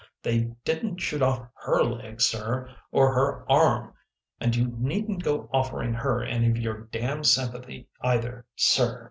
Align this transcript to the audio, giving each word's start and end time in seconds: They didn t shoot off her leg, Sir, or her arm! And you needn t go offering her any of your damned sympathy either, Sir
They 0.23 0.55
didn 0.65 0.95
t 0.95 1.01
shoot 1.03 1.21
off 1.21 1.47
her 1.63 1.83
leg, 1.83 2.21
Sir, 2.21 2.75
or 2.91 3.13
her 3.13 3.45
arm! 3.47 3.93
And 4.39 4.55
you 4.55 4.73
needn 4.79 5.17
t 5.19 5.23
go 5.23 5.47
offering 5.53 5.93
her 5.93 6.23
any 6.23 6.49
of 6.49 6.57
your 6.57 6.85
damned 6.87 7.27
sympathy 7.27 7.87
either, 8.01 8.47
Sir 8.55 8.99